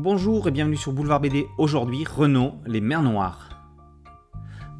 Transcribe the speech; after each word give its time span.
Bonjour 0.00 0.46
et 0.46 0.52
bienvenue 0.52 0.76
sur 0.76 0.92
Boulevard 0.92 1.18
BD. 1.18 1.48
Aujourd'hui, 1.58 2.04
Renault, 2.04 2.54
les 2.66 2.80
mers 2.80 3.02
noires. 3.02 3.48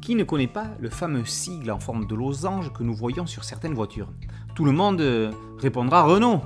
Qui 0.01 0.15
ne 0.15 0.23
connaît 0.23 0.47
pas 0.47 0.67
le 0.79 0.89
fameux 0.89 1.25
sigle 1.25 1.71
en 1.71 1.79
forme 1.81 2.07
de 2.07 2.15
losange 2.15 2.71
que 2.71 2.83
nous 2.83 2.95
voyons 2.95 3.25
sur 3.25 3.43
certaines 3.43 3.73
voitures? 3.73 4.13
Tout 4.55 4.63
le 4.63 4.71
monde 4.71 5.01
euh, 5.01 5.29
répondra 5.57 6.03
Renault, 6.03 6.39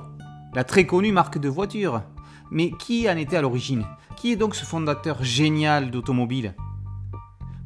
la 0.54 0.64
très 0.64 0.86
connue 0.86 1.12
marque 1.12 1.38
de 1.38 1.48
voiture. 1.48 2.02
Mais 2.50 2.72
qui 2.72 3.08
en 3.08 3.16
était 3.16 3.36
à 3.36 3.42
l'origine? 3.42 3.84
Qui 4.16 4.32
est 4.32 4.36
donc 4.36 4.56
ce 4.56 4.64
fondateur 4.64 5.22
génial 5.22 5.92
d'automobile? 5.92 6.56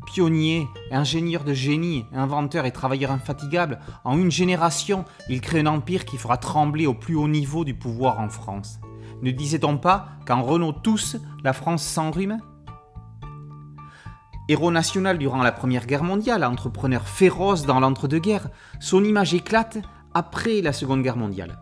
Pionnier, 0.04 0.68
ingénieur 0.90 1.42
de 1.42 1.54
génie, 1.54 2.04
inventeur 2.12 2.66
et 2.66 2.70
travailleur 2.70 3.12
infatigable, 3.12 3.78
en 4.04 4.18
une 4.18 4.30
génération, 4.30 5.06
il 5.30 5.40
crée 5.40 5.60
un 5.60 5.66
empire 5.68 6.04
qui 6.04 6.18
fera 6.18 6.36
trembler 6.36 6.86
au 6.86 6.92
plus 6.92 7.14
haut 7.14 7.28
niveau 7.28 7.64
du 7.64 7.72
pouvoir 7.72 8.20
en 8.20 8.28
France. 8.28 8.78
Ne 9.22 9.30
disait-on 9.30 9.78
pas 9.78 10.10
qu'en 10.26 10.42
Renault 10.42 10.72
tous, 10.72 11.16
la 11.42 11.52
France 11.52 11.82
s'enrhume? 11.82 12.38
Héros 14.48 14.70
national 14.70 15.18
durant 15.18 15.42
la 15.42 15.52
Première 15.52 15.86
Guerre 15.86 16.04
mondiale, 16.04 16.44
entrepreneur 16.44 17.06
féroce 17.06 17.66
dans 17.66 17.80
l'entre-deux-guerres, 17.80 18.48
son 18.80 19.04
image 19.04 19.34
éclate 19.34 19.78
après 20.14 20.62
la 20.62 20.72
Seconde 20.72 21.02
Guerre 21.02 21.16
mondiale. 21.16 21.58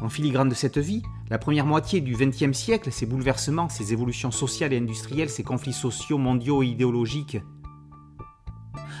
En 0.00 0.08
filigrane 0.08 0.48
de 0.48 0.54
cette 0.54 0.78
vie, 0.78 1.02
la 1.30 1.38
première 1.38 1.66
moitié 1.66 2.00
du 2.00 2.14
XXe 2.14 2.56
siècle, 2.56 2.92
ses 2.92 3.06
bouleversements, 3.06 3.68
ses 3.68 3.92
évolutions 3.92 4.30
sociales 4.30 4.72
et 4.72 4.78
industrielles, 4.78 5.30
ses 5.30 5.42
conflits 5.42 5.72
sociaux, 5.72 6.18
mondiaux 6.18 6.62
et 6.62 6.66
idéologiques. 6.66 7.38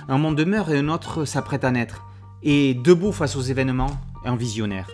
Un 0.08 0.18
monde 0.18 0.44
meurt 0.44 0.70
et 0.70 0.78
un 0.78 0.88
autre 0.88 1.24
s'apprête 1.24 1.64
à 1.64 1.70
naître, 1.70 2.04
et 2.42 2.74
debout 2.74 3.12
face 3.12 3.36
aux 3.36 3.42
événements, 3.42 4.00
un 4.24 4.34
visionnaire. 4.34 4.88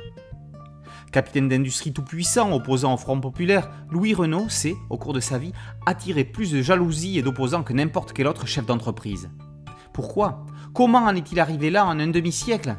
Capitaine 1.14 1.48
d'industrie 1.48 1.92
tout-puissant, 1.92 2.50
opposant 2.50 2.93
au 2.93 2.96
Front 2.96 3.20
populaire, 3.20 3.70
Louis 3.88 4.15
Renault 4.15 4.48
s'est, 4.48 4.74
au 4.90 4.98
cours 4.98 5.12
de 5.12 5.20
sa 5.20 5.38
vie, 5.38 5.52
attiré 5.87 6.24
plus 6.24 6.51
de 6.51 6.60
jalousie 6.60 7.16
et 7.16 7.23
d'opposants 7.23 7.62
que 7.62 7.73
n'importe 7.73 8.12
quel 8.12 8.26
autre 8.26 8.48
chef 8.48 8.66
d'entreprise. 8.66 9.30
Pourquoi? 9.92 10.45
Comment 10.74 11.04
en 11.04 11.15
est-il 11.15 11.38
arrivé 11.38 11.70
là 11.70 11.87
en 11.87 12.01
un 12.01 12.09
demi-siècle? 12.09 12.74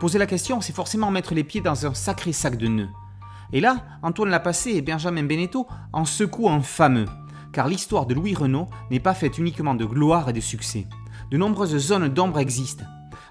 Poser 0.00 0.18
la 0.18 0.26
question, 0.26 0.60
c'est 0.60 0.74
forcément 0.74 1.12
mettre 1.12 1.34
les 1.34 1.44
pieds 1.44 1.60
dans 1.60 1.86
un 1.86 1.94
sacré 1.94 2.32
sac 2.32 2.56
de 2.56 2.66
nœuds. 2.66 2.90
Et 3.52 3.60
là, 3.60 3.76
Antoine 4.02 4.30
Lapassé 4.30 4.72
et 4.72 4.82
Benjamin 4.82 5.22
Beneteau 5.22 5.68
en 5.92 6.04
secouent 6.04 6.50
un 6.50 6.62
fameux, 6.62 7.06
car 7.52 7.68
l'histoire 7.68 8.06
de 8.06 8.14
Louis 8.14 8.34
Renault 8.34 8.66
n'est 8.90 8.98
pas 8.98 9.14
faite 9.14 9.38
uniquement 9.38 9.76
de 9.76 9.84
gloire 9.84 10.30
et 10.30 10.32
de 10.32 10.40
succès. 10.40 10.88
De 11.30 11.36
nombreuses 11.36 11.78
zones 11.78 12.08
d'ombre 12.08 12.40
existent, 12.40 12.86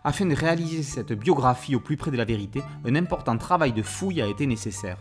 afin 0.08 0.26
de 0.26 0.34
réaliser 0.34 0.84
cette 0.84 1.12
biographie 1.12 1.76
au 1.76 1.82
plus 1.82 1.98
près 1.98 2.12
de 2.12 2.16
la 2.16 2.24
vérité, 2.24 2.64
un 2.86 2.96
important 2.96 3.38
travail 3.38 3.74
de 3.74 3.82
fouille 3.82 4.22
a 4.22 4.28
été 4.28 4.48
nécessaire. 4.48 5.00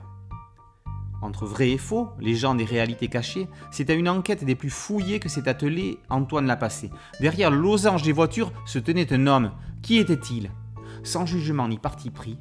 Entre 1.22 1.46
vrai 1.46 1.70
et 1.70 1.78
faux, 1.78 2.08
légendes 2.18 2.60
et 2.60 2.64
réalités 2.64 3.06
cachées, 3.06 3.46
c'est 3.70 3.88
à 3.88 3.94
une 3.94 4.08
enquête 4.08 4.42
des 4.42 4.56
plus 4.56 4.68
fouillées 4.68 5.20
que 5.20 5.28
s'est 5.28 5.48
attelé 5.48 6.00
Antoine 6.10 6.48
Lapassé. 6.48 6.90
Derrière 7.20 7.52
losange 7.52 8.02
des 8.02 8.10
voitures 8.10 8.50
se 8.66 8.80
tenait 8.80 9.12
un 9.12 9.28
homme. 9.28 9.52
Qui 9.80 9.98
était-il? 9.98 10.50
Sans 11.04 11.24
jugement 11.24 11.68
ni 11.68 11.78
parti 11.78 12.10
pris, 12.10 12.36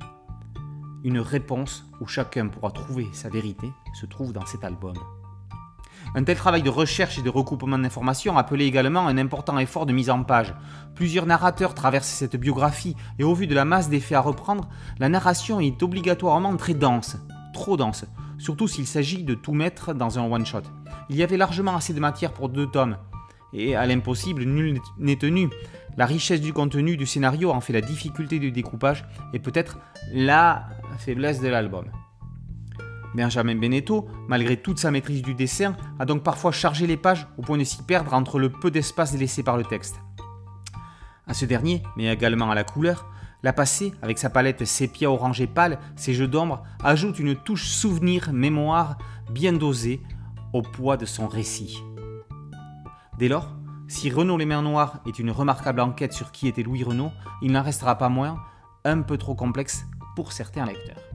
une 1.04 1.20
réponse 1.20 1.86
où 2.02 2.08
chacun 2.08 2.48
pourra 2.48 2.72
trouver 2.72 3.08
sa 3.14 3.30
vérité 3.30 3.72
se 3.94 4.08
trouve 4.08 4.34
dans 4.34 4.48
cet 4.48 4.64
album. 4.64 4.96
Un 6.18 6.24
tel 6.24 6.38
travail 6.38 6.64
de 6.64 6.70
recherche 6.70 7.20
et 7.20 7.22
de 7.22 7.30
recoupement 7.30 7.78
d'informations 7.78 8.38
appelait 8.38 8.66
également 8.66 9.06
un 9.06 9.18
important 9.18 9.60
effort 9.60 9.86
de 9.86 9.92
mise 9.92 10.10
en 10.10 10.24
page. 10.24 10.54
Plusieurs 10.96 11.26
narrateurs 11.26 11.74
traversent 11.74 12.08
cette 12.08 12.38
biographie 12.38 12.96
et 13.20 13.26
au 13.26 13.34
vu 13.34 13.48
de 13.48 13.54
la 13.54 13.66
masse 13.66 13.90
des 13.90 14.00
faits 14.00 14.18
à 14.18 14.22
reprendre, 14.22 14.70
la 14.98 15.10
narration 15.10 15.60
est 15.60 15.84
obligatoirement 15.84 16.56
très 16.56 16.74
dense, 16.74 17.18
trop 17.54 17.76
dense, 17.76 18.06
surtout 18.38 18.70
s'il 18.70 18.88
s'agit 18.88 19.26
de 19.26 19.34
tout 19.34 19.52
mettre 19.52 19.94
dans 19.94 20.18
un 20.18 20.24
one-shot. 20.24 20.62
Il 21.10 21.18
y 21.18 21.24
avait 21.24 21.36
largement 21.36 21.75
assez 21.75 21.94
de 21.94 22.00
matière 22.00 22.31
pour 22.31 22.48
deux 22.48 22.68
tomes, 22.68 22.96
et 23.52 23.75
à 23.75 23.86
l'impossible, 23.86 24.46
nul 24.46 24.80
n'est 24.98 25.18
tenu. 25.18 25.50
La 25.98 26.06
richesse 26.06 26.40
du 26.40 26.54
contenu 26.54 26.96
du 26.96 27.06
scénario 27.06 27.52
en 27.52 27.59
fait 27.59 27.74
la 27.74 27.81
difficulté 27.81 28.40
du 28.40 28.54
découpage 28.54 29.06
et 29.34 29.40
peut-être 29.40 29.80
la 30.14 30.66
faiblesse 30.98 31.42
de 31.42 31.50
l'album. 31.50 31.86
Benjamin 33.16 33.56
Beneteau, 33.56 34.08
malgré 34.28 34.58
toute 34.58 34.80
sa 34.80 34.92
maîtrise 34.92 35.22
du 35.22 35.34
dessin, 35.34 35.76
a 36.00 36.06
donc 36.06 36.24
parfois 36.24 36.52
chargé 36.52 36.86
les 36.86 36.98
pages 36.98 37.28
au 37.38 37.42
point 37.42 37.58
de 37.58 37.64
s'y 37.64 37.81
perdre 37.84 38.14
entre 38.14 38.40
le 38.40 38.50
peu 38.50 38.70
d'espace 38.70 39.18
laissé 39.18 39.42
par 39.42 39.58
le 39.58 39.64
texte. 39.64 39.96
À 41.28 41.34
ce 41.34 41.46
dernier, 41.46 41.81
mais 41.98 42.12
également 42.12 42.52
à 42.52 42.56
la 42.56 42.64
couleur, 42.64 43.08
la 43.42 43.54
passée, 43.54 43.94
avec 44.02 44.18
sa 44.18 44.30
palette 44.30 44.66
sépia 44.66 45.09
orangé 45.09 45.48
pâle, 45.48 45.80
ses 45.96 46.14
jeux 46.14 46.28
d'ombre, 46.28 46.64
ajoute 46.84 47.20
une 47.20 47.36
touche 47.36 47.68
souvenir, 47.68 48.34
mémoire 48.34 48.98
bien 49.31 49.54
dosée 49.54 50.02
au 50.54 50.62
poids 50.62 50.98
de 50.98 51.06
son 51.06 51.28
récit. 51.28 51.81
Dès 53.18 53.28
lors, 53.28 53.56
si 53.88 54.09
Renaud 54.09 54.38
les 54.38 54.46
Mers 54.46 54.64
Noires 54.64 55.00
est 55.06 55.20
une 55.20 55.31
remarquable 55.31 55.80
enquête 55.80 56.14
sur 56.14 56.31
qui 56.31 56.48
était 56.48 56.64
Louis 56.64 56.84
Renaud, 56.84 57.12
il 57.42 57.52
n'en 57.52 57.62
restera 57.62 57.98
pas 57.98 58.09
moins 58.09 58.40
un 58.84 59.02
peu 59.02 59.18
trop 59.18 59.36
complexe 59.36 59.86
pour 60.16 60.31
certains 60.31 60.66
lecteurs. 60.66 61.15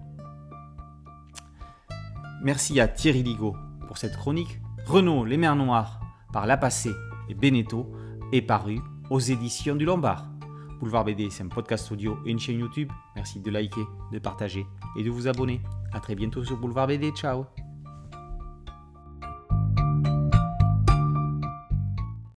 Merci 2.43 2.81
à 2.81 2.89
Thierry 2.89 3.23
Ligo 3.23 3.55
pour 3.87 3.99
cette 3.99 4.17
chronique. 4.17 4.61
Renault 4.87 5.25
Les 5.25 5.37
Mers 5.37 5.57
Noires 5.57 6.01
par 6.33 6.47
La 6.47 6.57
Passé 6.57 6.91
et 7.29 7.35
Beneteau 7.35 7.93
est 8.33 8.43
paru 8.43 8.81
aux 9.11 9.21
éditions 9.21 9.77
du 9.77 9.85
Lombard. 9.85 10.27
Boulevard 10.81 11.05
BD, 11.05 11.29
c'est 11.31 11.43
un 11.43 11.49
podcast 11.49 11.93
audio 11.93 12.19
et 12.25 12.31
une 12.31 12.39
chaîne 12.39 12.59
YouTube. 12.59 12.91
Merci 13.15 13.41
de 13.41 13.51
liker, 13.51 13.85
de 14.13 14.19
partager 14.19 14.67
et 14.97 15.03
de 15.03 15.11
vous 15.11 15.29
abonner. 15.29 15.61
A 15.93 16.01
très 16.01 16.15
bientôt 16.15 16.43
sur 16.43 16.57
Boulevard 16.57 16.87
BD. 16.87 17.11
Ciao 17.11 17.45